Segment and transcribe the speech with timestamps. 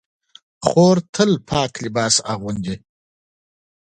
[0.65, 2.75] خور تل پاک لباس اغوندي.